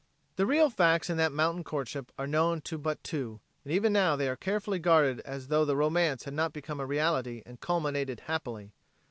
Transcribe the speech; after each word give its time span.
The 0.35 0.47
real 0.47 0.71
facts 0.71 1.11
in 1.11 1.17
that 1.17 1.31
mountain 1.31 1.63
courtship 1.63 2.11
are 2.17 2.25
known 2.25 2.61
to 2.61 2.79
but 2.79 3.03
two, 3.03 3.39
and 3.63 3.71
even 3.71 3.93
now 3.93 4.15
are 4.15 4.31
as 4.31 4.37
carefully 4.39 4.79
guarded 4.79 5.19
as 5.25 5.49
tho 5.49 5.63
the 5.63 5.75
romance 5.75 6.23
had 6.23 6.33
not 6.33 6.53
become 6.53 6.79
a 6.79 6.87
reality 6.87 7.43
and 7.45 7.59
culminated 7.61 8.21
happily. 8.21 8.71